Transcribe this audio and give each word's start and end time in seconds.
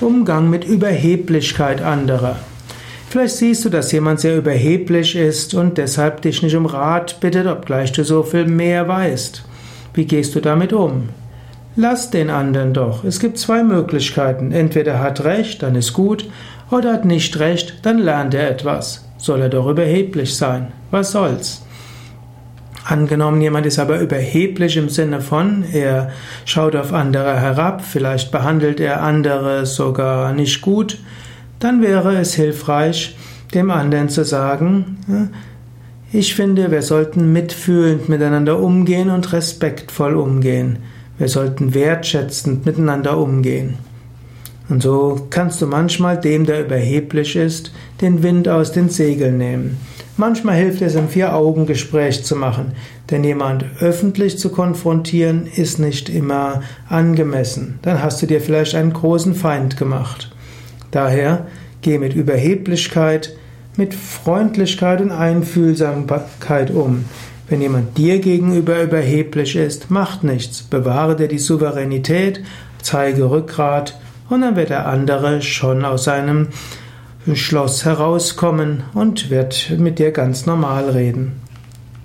Umgang 0.00 0.50
mit 0.50 0.64
Überheblichkeit 0.64 1.82
anderer. 1.82 2.36
Vielleicht 3.08 3.36
siehst 3.36 3.64
du, 3.64 3.68
dass 3.68 3.92
jemand 3.92 4.20
sehr 4.20 4.38
überheblich 4.38 5.16
ist 5.16 5.54
und 5.54 5.76
deshalb 5.76 6.22
dich 6.22 6.42
nicht 6.42 6.56
um 6.56 6.66
Rat 6.66 7.20
bittet, 7.20 7.46
obgleich 7.46 7.92
du 7.92 8.04
so 8.04 8.22
viel 8.22 8.46
mehr 8.46 8.88
weißt. 8.88 9.44
Wie 9.94 10.06
gehst 10.06 10.34
du 10.34 10.40
damit 10.40 10.72
um? 10.72 11.10
Lass 11.76 12.10
den 12.10 12.30
anderen 12.30 12.72
doch. 12.72 13.04
Es 13.04 13.20
gibt 13.20 13.38
zwei 13.38 13.62
Möglichkeiten. 13.62 14.52
Entweder 14.52 14.92
er 14.92 15.00
hat 15.00 15.24
recht, 15.24 15.62
dann 15.62 15.74
ist 15.74 15.92
gut, 15.92 16.28
oder 16.70 16.92
hat 16.94 17.04
nicht 17.04 17.38
recht, 17.38 17.80
dann 17.82 17.98
lernt 17.98 18.34
er 18.34 18.50
etwas. 18.50 19.04
Soll 19.18 19.42
er 19.42 19.48
doch 19.48 19.68
überheblich 19.68 20.34
sein. 20.36 20.68
Was 20.90 21.12
soll's? 21.12 21.62
Angenommen, 22.84 23.40
jemand 23.40 23.66
ist 23.66 23.78
aber 23.78 24.00
überheblich 24.00 24.76
im 24.76 24.88
Sinne 24.88 25.20
von, 25.20 25.64
er 25.72 26.10
schaut 26.44 26.74
auf 26.74 26.92
andere 26.92 27.38
herab, 27.38 27.84
vielleicht 27.84 28.32
behandelt 28.32 28.80
er 28.80 29.02
andere 29.02 29.66
sogar 29.66 30.32
nicht 30.32 30.62
gut, 30.62 30.98
dann 31.60 31.80
wäre 31.80 32.18
es 32.18 32.34
hilfreich, 32.34 33.16
dem 33.54 33.70
anderen 33.70 34.08
zu 34.08 34.24
sagen, 34.24 35.30
ich 36.12 36.34
finde, 36.34 36.70
wir 36.70 36.82
sollten 36.82 37.32
mitfühlend 37.32 38.08
miteinander 38.08 38.58
umgehen 38.58 39.10
und 39.10 39.32
respektvoll 39.32 40.16
umgehen. 40.16 40.78
Wir 41.18 41.28
sollten 41.28 41.74
wertschätzend 41.74 42.66
miteinander 42.66 43.16
umgehen. 43.16 43.78
Und 44.68 44.82
so 44.82 45.26
kannst 45.30 45.62
du 45.62 45.66
manchmal 45.66 46.18
dem, 46.18 46.46
der 46.46 46.64
überheblich 46.64 47.36
ist, 47.36 47.72
den 48.00 48.22
Wind 48.22 48.48
aus 48.48 48.72
den 48.72 48.88
Segeln 48.88 49.38
nehmen. 49.38 49.78
Manchmal 50.18 50.56
hilft 50.56 50.82
es, 50.82 50.94
ein 50.94 51.08
Vier-Augen-Gespräch 51.08 52.22
zu 52.22 52.36
machen, 52.36 52.72
denn 53.10 53.24
jemand 53.24 53.64
öffentlich 53.80 54.38
zu 54.38 54.50
konfrontieren 54.50 55.46
ist 55.46 55.78
nicht 55.78 56.10
immer 56.10 56.62
angemessen. 56.88 57.78
Dann 57.82 58.02
hast 58.02 58.20
du 58.20 58.26
dir 58.26 58.42
vielleicht 58.42 58.74
einen 58.74 58.92
großen 58.92 59.34
Feind 59.34 59.78
gemacht. 59.78 60.30
Daher 60.90 61.46
geh 61.80 61.98
mit 61.98 62.14
Überheblichkeit, 62.14 63.34
mit 63.76 63.94
Freundlichkeit 63.94 65.00
und 65.00 65.10
Einfühlsamkeit 65.10 66.70
um. 66.70 67.06
Wenn 67.48 67.62
jemand 67.62 67.96
dir 67.96 68.18
gegenüber 68.18 68.82
überheblich 68.82 69.56
ist, 69.56 69.90
macht 69.90 70.24
nichts. 70.24 70.62
Bewahre 70.62 71.16
dir 71.16 71.28
die 71.28 71.38
Souveränität, 71.38 72.42
zeige 72.82 73.30
Rückgrat 73.30 73.98
und 74.28 74.42
dann 74.42 74.56
wird 74.56 74.70
der 74.70 74.86
andere 74.86 75.40
schon 75.40 75.84
aus 75.84 76.04
seinem 76.04 76.48
Schloss 77.34 77.84
herauskommen 77.84 78.84
und 78.94 79.30
wird 79.30 79.70
mit 79.78 79.98
dir 79.98 80.10
ganz 80.10 80.46
normal 80.46 80.90
reden. 80.90 81.40